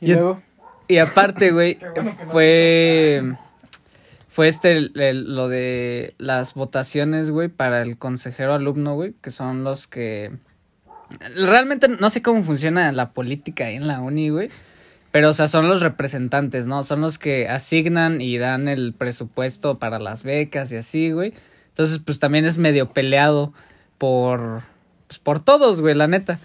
[0.00, 0.40] Y Y- luego,
[0.86, 3.22] y aparte, güey, bueno no fue
[4.30, 9.32] fue este el- el- lo de las votaciones, güey, para el consejero alumno, güey, que
[9.32, 10.30] son los que
[11.34, 14.50] realmente no sé cómo funciona la política ahí en la uni, güey.
[15.10, 16.84] Pero, o sea, son los representantes, ¿no?
[16.84, 21.32] Son los que asignan y dan el presupuesto para las becas y así, güey.
[21.70, 23.52] Entonces, pues también es medio peleado
[23.96, 24.62] por,
[25.08, 26.38] pues, por todos, güey, la neta.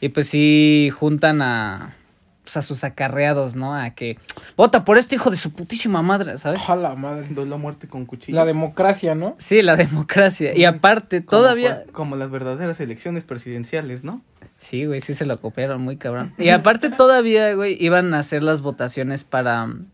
[0.00, 1.94] Y pues sí juntan a,
[2.42, 3.74] pues, a sus acarreados, ¿no?
[3.74, 4.18] A que
[4.56, 6.60] vota por este hijo de su putísima madre, ¿sabes?
[6.60, 7.28] ojalá, madre.
[7.30, 8.36] Duelo a muerte con cuchillo.
[8.36, 9.36] La democracia, ¿no?
[9.38, 10.56] Sí, la democracia.
[10.56, 11.84] Y aparte, todavía...
[11.92, 14.22] Como las verdaderas elecciones presidenciales, ¿no?
[14.58, 16.32] Sí, güey, sí se lo copiaron muy cabrón.
[16.38, 19.86] Y aparte todavía, güey, iban a hacer las votaciones para mm,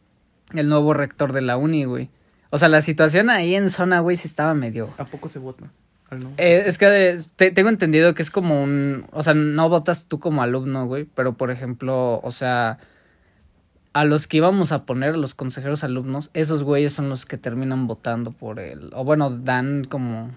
[0.54, 2.10] el nuevo rector de la uni, güey.
[2.50, 4.90] O sea, la situación ahí en zona, güey, sí estaba medio...
[4.98, 5.70] ¿A poco se vota?
[6.12, 6.30] No.
[6.36, 9.06] Eh, es que eh, te- tengo entendido que es como un...
[9.12, 12.78] O sea, no votas tú como alumno, güey, pero por ejemplo, o sea,
[13.94, 17.86] a los que íbamos a poner, los consejeros alumnos, esos güeyes son los que terminan
[17.86, 18.90] votando por el...
[18.94, 20.30] O bueno, dan como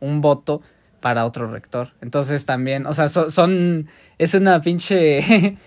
[0.00, 0.62] un voto
[1.00, 1.90] para otro rector.
[2.00, 3.88] Entonces también, o sea, so- son...
[4.18, 5.56] Es una pinche...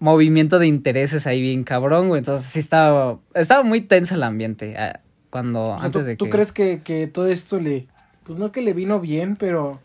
[0.00, 2.18] movimiento de intereses ahí bien cabrón, güey.
[2.18, 3.18] Entonces sí estaba...
[3.34, 5.70] Estaba muy tenso el ambiente ah, cuando...
[5.70, 6.30] O sea, antes ¿tú, de tú que...
[6.30, 7.88] crees que, que todo esto le...
[8.24, 9.80] Pues no que le vino bien, pero...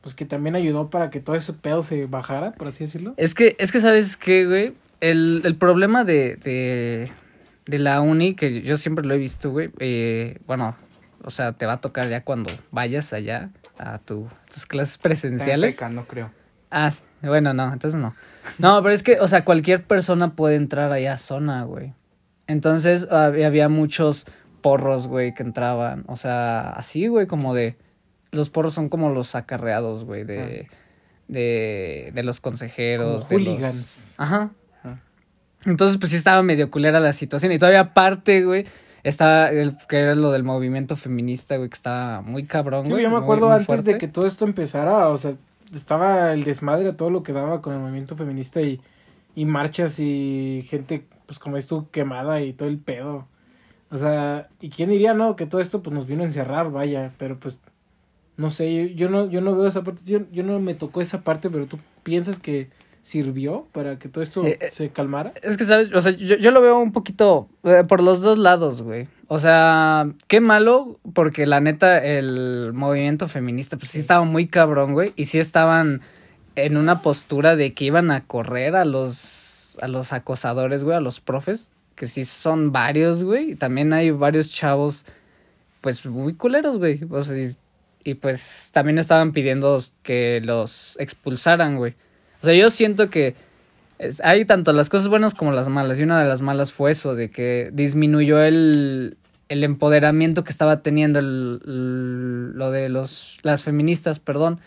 [0.00, 3.14] Pues que también ayudó para que todo ese pedo se bajara, por así decirlo.
[3.16, 4.74] Es que, es que sabes qué, güey.
[5.00, 7.12] El, el problema de, de,
[7.66, 9.70] de la uni, que yo siempre lo he visto, güey.
[9.78, 10.74] eh, bueno,
[11.22, 15.06] o sea, te va a tocar ya cuando vayas allá a tu, tus clases Está
[15.08, 15.74] en presenciales.
[15.76, 16.32] feca, no creo.
[16.68, 17.02] Ah, sí.
[17.22, 18.16] bueno, no, entonces no.
[18.58, 21.92] No, pero es que, o sea, cualquier persona puede entrar allá a zona, güey.
[22.48, 24.26] Entonces hab- había muchos
[24.62, 26.04] porros, güey, que entraban.
[26.08, 27.76] O sea, así, güey, como de...
[28.30, 30.68] Los porros son como los acarreados, güey, de,
[31.28, 33.24] de, de los consejeros.
[33.26, 34.14] Como de los- hooligans.
[34.16, 34.50] Ajá.
[34.84, 34.96] Ah.
[35.66, 37.52] Entonces, pues sí estaba medio culera la situación.
[37.52, 38.64] Y todavía aparte, güey,
[39.02, 43.02] estaba el, que era lo del movimiento feminista, güey, que estaba muy cabrón, Sí, güey.
[43.02, 45.34] yo me acuerdo muy antes de que todo esto empezara, o sea,
[45.74, 48.80] estaba el desmadre todo lo que daba con el movimiento feminista y,
[49.34, 53.26] y marchas y gente, pues como es tú, quemada y todo el pedo.
[53.92, 55.36] O sea, ¿y quién diría, no?
[55.36, 57.58] Que todo esto pues nos vino a encerrar, vaya, pero pues,
[58.38, 61.02] no sé, yo, yo no, yo no veo esa parte, yo, yo no me tocó
[61.02, 62.70] esa parte, pero tú piensas que
[63.02, 65.34] sirvió para que todo esto Eh, eh, se calmara.
[65.42, 65.92] Es que, ¿sabes?
[65.92, 69.08] O sea, yo, yo lo veo un poquito eh, por los dos lados, güey.
[69.28, 74.94] O sea, qué malo, porque la neta, el movimiento feminista, pues sí estaba muy cabrón,
[74.94, 75.12] güey.
[75.16, 76.00] Y sí estaban
[76.54, 81.00] en una postura de que iban a correr a los, a los acosadores, güey, a
[81.00, 83.52] los profes, que sí son varios, güey.
[83.52, 85.04] Y también hay varios chavos,
[85.80, 87.00] pues muy culeros, güey.
[87.10, 87.54] O y,
[88.04, 91.94] y pues también estaban pidiendo que los expulsaran, güey.
[92.42, 93.34] O sea, yo siento que
[93.98, 95.98] es- hay tanto las cosas buenas como las malas.
[95.98, 99.16] Y una de las malas fue eso, de que disminuyó el,
[99.48, 104.60] el empoderamiento que estaba teniendo lo de los las feministas, perdón.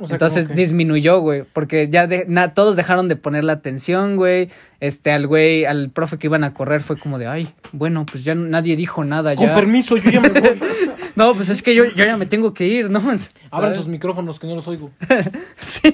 [0.00, 4.48] O sea, Entonces disminuyó, güey, porque ya de, na- todos dejaron de ponerle atención, güey.
[4.78, 8.22] Este, al güey, al profe que iban a correr fue como de, ay, bueno, pues
[8.22, 9.54] ya nadie dijo nada, Con ya.
[9.54, 10.42] permiso, yo ya me voy.
[11.16, 13.02] No, pues es que yo, yo ya me tengo que ir, ¿no?
[13.50, 14.92] Abran sus micrófonos que no los oigo.
[15.56, 15.92] Sí.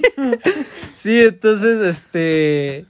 [0.93, 2.85] Sí, entonces, este.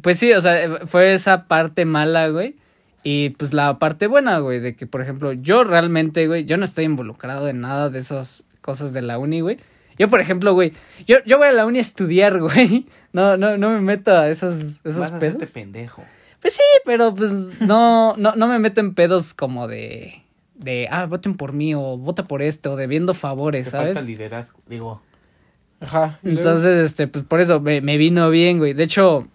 [0.00, 2.54] Pues sí, o sea, fue esa parte mala, güey.
[3.02, 6.64] Y pues la parte buena, güey, de que, por ejemplo, yo realmente, güey, yo no
[6.64, 9.58] estoy involucrado en nada de esas cosas de la uni, güey.
[9.98, 10.72] Yo, por ejemplo, güey,
[11.06, 12.86] yo, yo voy a la uni a estudiar, güey.
[13.12, 15.50] No, no, no me meto a esos, esos Vas a pedos.
[15.50, 16.02] pendejo.
[16.40, 20.22] Pues sí, pero pues no, no, no me meto en pedos como de,
[20.54, 23.94] de, ah, voten por mí o vota por este o debiendo favores, Te ¿sabes?
[23.94, 24.58] falta liderazgo.
[24.66, 25.02] Digo,
[25.80, 26.18] Ajá.
[26.24, 28.72] Entonces, este, pues por eso me, me vino bien, güey.
[28.72, 29.28] De hecho,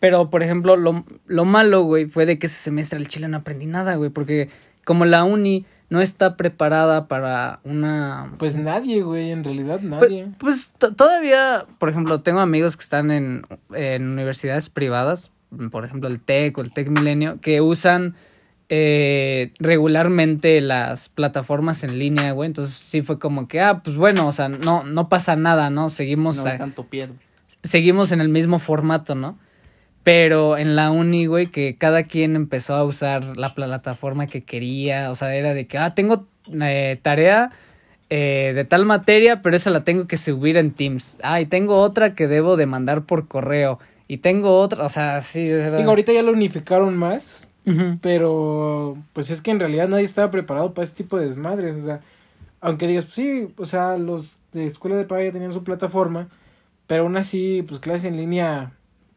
[0.00, 3.38] pero por ejemplo, lo, lo malo, güey, fue de que ese semestre al Chile no
[3.38, 4.48] aprendí nada, güey, porque
[4.84, 8.32] como la uni no está preparada para una...
[8.38, 10.28] Pues nadie, güey, en realidad Pues, nadie.
[10.38, 13.42] pues, to- todavía, por ejemplo, tengo amigos que están en,
[13.74, 15.30] en universidades privadas,
[15.72, 18.14] por ejemplo, el TEC o el TEC Milenio, que usan
[18.68, 22.46] eh, regularmente las plataformas en línea, güey.
[22.46, 25.90] Entonces sí fue como que, ah, pues bueno, o sea, no, no pasa nada, ¿no?
[25.90, 27.14] Seguimos, no a- tanto pierde.
[27.64, 29.38] seguimos en el mismo formato, ¿no?
[30.02, 35.10] Pero en la uni, güey, que cada quien empezó a usar la plataforma que quería,
[35.10, 37.50] o sea, era de que, ah, tengo eh, tarea
[38.08, 41.18] eh, de tal materia, pero esa la tengo que subir en Teams.
[41.22, 43.78] Ah, y tengo otra que debo de mandar por correo.
[44.08, 45.48] Y tengo otra, o sea, sí.
[45.48, 45.76] Era...
[45.76, 47.46] Digo, ahorita ya lo unificaron más,
[48.00, 51.76] pero pues es que en realidad nadie estaba preparado para este tipo de desmadres.
[51.76, 52.00] O sea,
[52.60, 56.28] aunque digas, pues sí, o sea, los de escuela de paga ya tenían su plataforma,
[56.88, 58.72] pero aún así, pues clases en línea,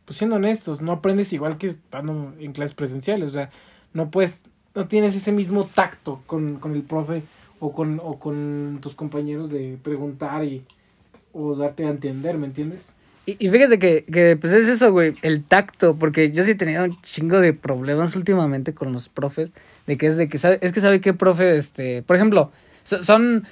[0.05, 3.31] pues siendo honestos, no aprendes igual que estando en clases presenciales.
[3.31, 3.49] O sea,
[3.93, 4.41] no puedes,
[4.75, 7.23] no tienes ese mismo tacto con, con el profe
[7.59, 10.63] o con, o con tus compañeros de preguntar y
[11.31, 12.93] o darte a entender, ¿me entiendes?
[13.25, 16.55] Y, y fíjate que, que, pues es eso, güey, el tacto, porque yo sí he
[16.55, 19.51] tenido un chingo de problemas últimamente con los profes,
[19.87, 22.51] de que es de que sabe, es que sabe qué profe, este, por ejemplo,
[22.83, 23.45] so- son,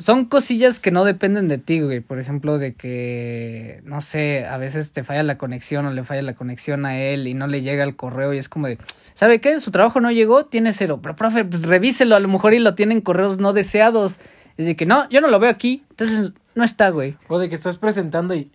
[0.00, 4.56] son cosillas que no dependen de ti, güey, por ejemplo, de que, no sé, a
[4.56, 7.60] veces te falla la conexión o le falla la conexión a él y no le
[7.62, 8.78] llega el correo y es como de,
[9.14, 9.60] ¿sabe qué?
[9.60, 12.74] Su trabajo no llegó, tiene cero, pero profe, pues revíselo, a lo mejor y lo
[12.74, 14.18] tienen correos no deseados,
[14.56, 17.16] es de que no, yo no lo veo aquí, entonces no está, güey.
[17.28, 18.50] O de que estás presentando y.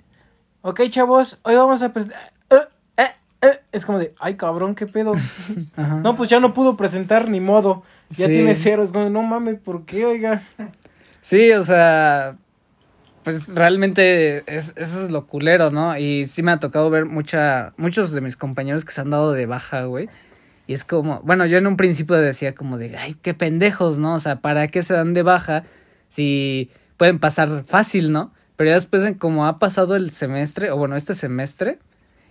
[0.62, 2.20] Ok, chavos, hoy vamos a presentar.
[2.50, 2.56] Eh,
[2.98, 3.08] eh,
[3.42, 3.60] eh.
[3.72, 5.14] Es como de, ay cabrón, qué pedo.
[5.76, 5.96] Ajá.
[5.98, 7.84] No, pues ya no pudo presentar ni modo.
[8.10, 8.34] Ya Sí.
[8.34, 8.84] tiene cero.
[8.84, 10.44] Es como, no mames, ¿por qué, oiga?
[11.26, 12.38] Sí, o sea,
[13.24, 15.98] pues realmente es, eso es lo culero, ¿no?
[15.98, 19.32] Y sí me ha tocado ver mucha, muchos de mis compañeros que se han dado
[19.32, 20.08] de baja, güey.
[20.68, 24.14] Y es como, bueno, yo en un principio decía como de, ay, qué pendejos, ¿no?
[24.14, 25.64] O sea, ¿para qué se dan de baja
[26.10, 28.32] si pueden pasar fácil, ¿no?
[28.56, 31.80] Pero ya después, como ha pasado el semestre, o bueno, este semestre,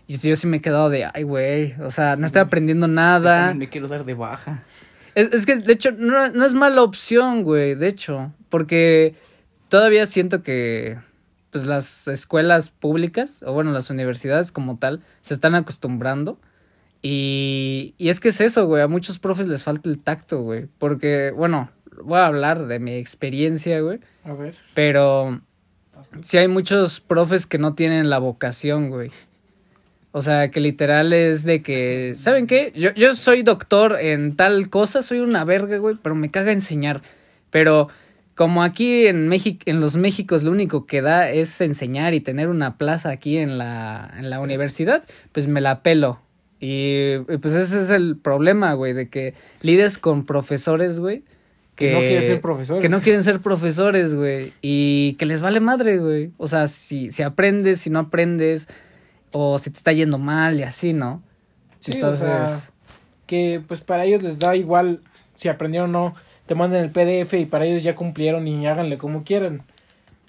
[0.07, 2.87] y sí, yo sí me he quedado de, ay, güey, o sea, no estoy aprendiendo
[2.87, 3.38] Yo nada.
[3.38, 4.62] también me quiero dar de baja.
[5.16, 9.16] Es, es que, de hecho, no, no es mala opción, güey, de hecho, porque
[9.68, 10.96] todavía siento que,
[11.50, 16.38] pues, las escuelas públicas, o bueno, las universidades como tal, se están acostumbrando.
[17.02, 20.68] Y, y es que es eso, güey, a muchos profes les falta el tacto, güey,
[20.78, 21.72] porque, bueno,
[22.04, 24.54] voy a hablar de mi experiencia, güey, A ver.
[24.72, 25.40] pero
[26.22, 29.10] sí hay muchos profes que no tienen la vocación, güey.
[30.12, 32.72] O sea, que literal es de que, ¿saben qué?
[32.76, 37.02] Yo, yo soy doctor en tal cosa, soy una verga, güey, pero me caga enseñar.
[37.50, 37.88] Pero
[38.34, 42.48] como aquí en México, en los Méxicos lo único que da es enseñar y tener
[42.48, 46.20] una plaza aquí en la, en la universidad, pues me la pelo.
[46.60, 51.22] Y, y pues ese es el problema, güey, de que lides con profesores, güey.
[51.76, 52.82] Que no quieren ser profesores.
[52.82, 54.52] Que no quieren ser profesores, güey.
[54.62, 56.30] Y que les vale madre, güey.
[56.36, 58.68] O sea, si, si aprendes, si no aprendes,
[59.32, 61.22] o si te está yendo mal y así, ¿no?
[61.80, 62.60] Sí, Entonces, o sea,
[63.26, 65.00] que pues para ellos les da igual
[65.36, 66.14] si aprendieron o no.
[66.46, 69.62] Te mandan el PDF y para ellos ya cumplieron y háganle como quieran.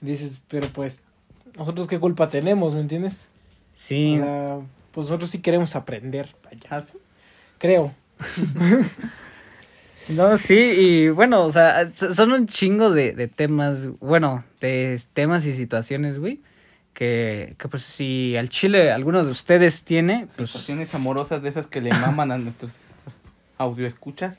[0.01, 1.01] Dices, pero pues,
[1.57, 3.27] ¿nosotros qué culpa tenemos, me entiendes?
[3.73, 4.15] sí.
[4.19, 4.59] O sea,
[4.91, 6.33] pues nosotros sí queremos aprender.
[6.43, 6.97] Vaya, ¿Ah, sí?
[7.57, 7.93] creo.
[10.07, 15.01] No, sí, y bueno, o sea, so- son un chingo de, de temas, bueno, de
[15.13, 16.41] temas y situaciones, güey,
[16.93, 20.51] que, que pues si al chile alguno de ustedes tiene, pues...
[20.51, 22.73] Situaciones amorosas de esas que le maman a nuestros
[23.57, 24.37] audio escuchas.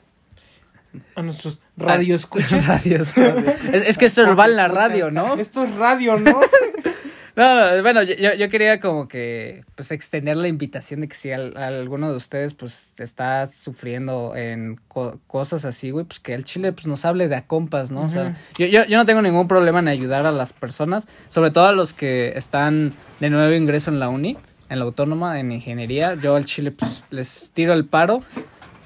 [1.15, 2.65] A nuestros radio escuchas.
[2.67, 3.15] Radios.
[3.17, 5.35] es, es que esto va en la radio, ¿no?
[5.35, 6.39] Esto es radio, ¿no?
[7.35, 11.55] No, bueno, yo, yo- quería como que, pues, extender la invitación de que si al-
[11.55, 16.71] alguno de ustedes, pues, está sufriendo en co- cosas así, güey, pues que el Chile,
[16.73, 18.01] pues, nos hable de a compas, ¿no?
[18.01, 18.33] O sea, Ujú.
[18.57, 21.73] yo, yo, yo no tengo ningún problema en ayudar a las personas, sobre todo a
[21.73, 24.35] los que están de nuevo ingreso en la uni,
[24.69, 26.15] en la autónoma, en ingeniería.
[26.15, 28.23] Yo al Chile, pues, les tiro el paro,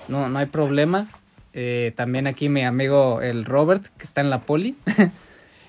[0.10, 1.08] no, no hay problema.
[1.54, 4.76] Eh, también aquí mi amigo el Robert, que está en la poli.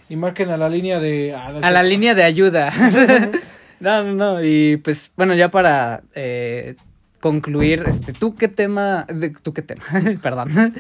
[0.09, 1.35] Y marquen a la línea de...
[1.35, 2.71] A, A la línea de ayuda.
[3.81, 4.45] no, no, no.
[4.45, 6.75] Y pues, bueno, ya para eh,
[7.21, 9.83] concluir, este, ¿tú qué tema, de- tú qué tema,
[10.23, 10.75] perdón,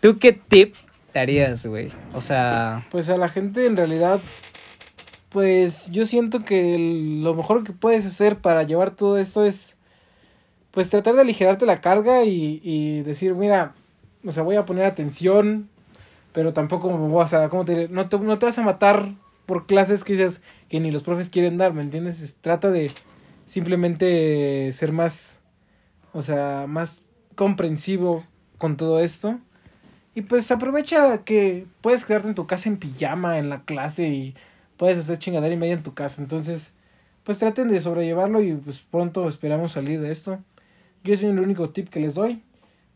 [0.00, 0.74] tú qué tip
[1.12, 1.90] te harías, güey?
[2.14, 4.20] O sea, Pues a la gente en realidad,
[5.30, 9.76] pues yo siento que el- lo mejor que puedes hacer para llevar todo esto es,
[10.70, 13.74] pues tratar de aligerarte la carga y, y decir, mira,
[14.28, 15.70] o sea, voy a poner atención,
[16.32, 17.88] pero tampoco me vas a, ¿cómo te?
[17.88, 19.14] No te, no te vas a matar
[19.46, 22.22] por clases que dices que ni los profes quieren dar, ¿me entiendes?
[22.22, 22.90] Es- trata de
[23.46, 25.40] simplemente ser más,
[26.12, 27.02] o sea, más
[27.36, 28.24] comprensivo
[28.58, 29.38] con todo esto.
[30.14, 34.34] Y pues aprovecha que puedes quedarte en tu casa en pijama en la clase y
[34.76, 36.20] puedes hacer chingadera y media en tu casa.
[36.22, 36.72] Entonces,
[37.24, 40.40] pues traten de sobrellevarlo y pues pronto esperamos salir de esto.
[41.04, 42.42] Yo soy el único tip que les doy.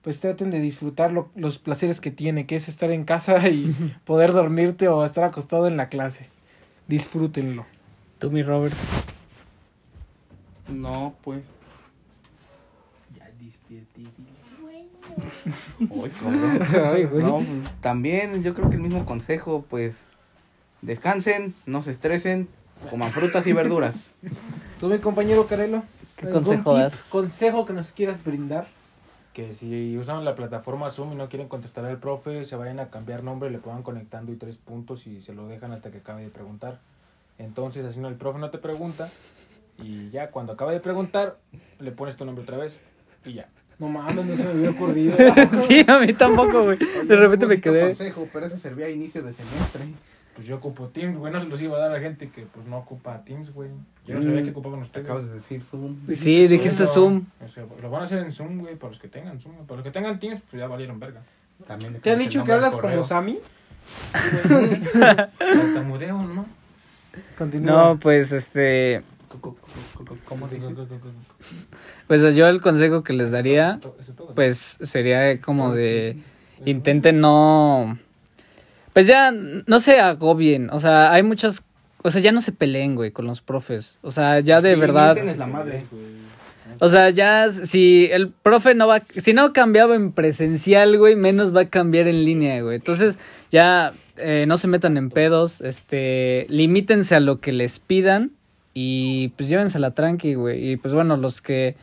[0.02, 3.72] Pues traten de disfrutar lo- los placeres que tiene, que es estar en casa y
[4.04, 6.28] poder dormirte o estar acostado en la clase.
[6.88, 7.64] Disfrútenlo.
[8.18, 8.74] tú, mi Robert.
[10.68, 11.42] No, pues.
[13.16, 13.30] Ya
[16.20, 16.62] cabrón.
[16.94, 17.24] Ay, güey.
[17.24, 20.02] No, pues también yo creo que el mismo consejo, pues
[20.80, 22.48] descansen, no se estresen,
[22.90, 24.10] coman frutas y verduras.
[24.80, 25.82] ¿Tú, mi compañero Carelo?
[26.16, 27.04] ¿Qué ¿Algún consejo tip, das?
[27.10, 28.66] consejo que nos quieras brindar?
[29.32, 32.90] Que si usan la plataforma Zoom y no quieren contestar al profe, se vayan a
[32.90, 36.22] cambiar nombre, le pongan conectando y tres puntos y se lo dejan hasta que acabe
[36.22, 36.80] de preguntar.
[37.38, 39.10] Entonces, así no el profe no te pregunta
[39.78, 41.38] y ya cuando acabe de preguntar,
[41.80, 42.78] le pones tu nombre otra vez
[43.24, 43.48] y ya.
[43.78, 45.16] No mames, no se me había ocurrido.
[45.66, 46.78] sí, a mí tampoco, güey.
[47.06, 47.86] De repente me quedé.
[47.86, 49.86] consejo, pero ese servía a inicio de semestre.
[50.34, 52.46] Pues yo ocupo Teams, güey, no se los iba a dar a la gente que
[52.46, 53.68] pues no ocupa Teams, güey.
[54.06, 54.24] Yo no Mm.
[54.24, 55.04] sabía que ocupaban ustedes.
[55.06, 55.96] Acabas de decir Zoom.
[56.14, 57.26] Sí, dijiste Zoom.
[57.44, 59.54] O sea, lo van a hacer en Zoom, güey, para los que tengan Zoom.
[59.66, 61.22] Para los que tengan Teams, pues ya valieron verga.
[61.66, 63.02] También ¿Te han dicho que hablas como.
[63.02, 63.38] Sammy?
[65.38, 66.46] Tartamudeo, ¿no?
[67.36, 67.88] Continúa.
[67.88, 69.02] No, pues este.
[70.26, 70.72] ¿Cómo dices?
[72.06, 73.80] Pues yo el consejo que les daría,
[74.34, 76.16] pues sería como de.
[76.64, 77.98] Intenten no.
[78.92, 80.70] Pues ya no se agobien.
[80.70, 81.64] O sea, hay muchas.
[82.02, 83.98] O sea, ya no se peleen, güey, con los profes.
[84.02, 85.14] O sea, ya de Sí, verdad.
[85.14, 85.84] mienten es la madre.
[86.80, 91.54] O sea, ya si el profe no va, si no cambiaba en presencial, güey, menos
[91.54, 92.76] va a cambiar en línea, güey.
[92.76, 93.18] Entonces,
[93.50, 98.32] ya eh, no se metan en pedos, este, limítense a lo que les pidan
[98.74, 100.72] y pues llévensela tranqui, güey.
[100.72, 101.76] Y pues bueno, los que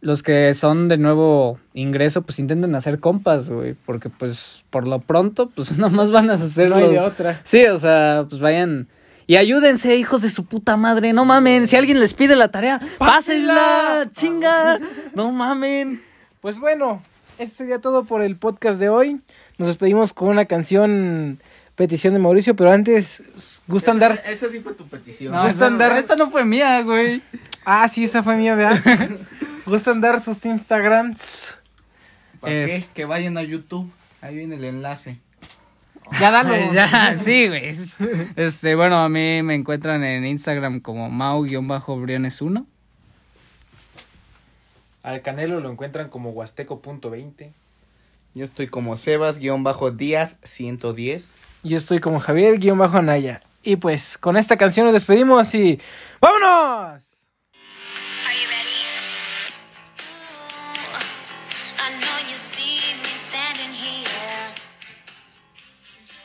[0.00, 4.98] los que son de nuevo ingreso, pues intenten hacer compas, güey, porque pues por lo
[5.00, 7.40] pronto, pues nomás van a hacer no hay de otra.
[7.44, 8.88] Sí, o sea, pues vayan.
[9.26, 11.12] Y ayúdense, hijos de su puta madre.
[11.12, 11.68] No mamen.
[11.68, 14.08] Si alguien les pide la tarea, pásenla.
[14.10, 14.80] Chinga.
[15.14, 16.02] No mamen.
[16.40, 17.00] Pues bueno,
[17.38, 19.20] eso sería todo por el podcast de hoy.
[19.58, 21.38] Nos despedimos con una canción
[21.76, 23.22] petición de Mauricio, pero antes
[23.68, 24.20] gustan dar.
[24.28, 25.32] Esa sí fue tu petición.
[25.32, 27.22] No, Gustan esta, dar- esta no fue mía, güey.
[27.64, 28.82] Ah, sí, esa fue mía, vea.
[29.70, 31.58] gustan dar sus Instagrams.
[32.40, 32.88] ¿Para Es- qué?
[32.94, 33.90] Que vayan a YouTube.
[34.20, 35.18] Ahí viene el enlace.
[36.20, 36.54] Ya dalo.
[36.74, 37.70] Ya, sí, güey.
[38.36, 42.66] Este, bueno, a mí me encuentran en Instagram como mau-briones1.
[45.02, 47.52] Al Canelo lo encuentran como huasteco.20.
[48.34, 51.34] Yo estoy como Sebas-Díaz 110.
[51.62, 53.40] Yo estoy como Javier-Anaya.
[53.62, 55.80] Y pues con esta canción nos despedimos y
[56.20, 57.09] ¡vámonos!